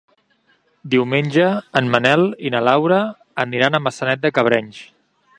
Diumenge 0.93 1.43
en 1.81 1.91
Manel 1.95 2.25
i 2.49 2.51
na 2.55 2.61
Laura 2.67 2.97
aniran 3.43 3.77
a 3.77 3.83
Maçanet 3.89 4.23
de 4.25 4.33
Cabrenys. 4.39 4.81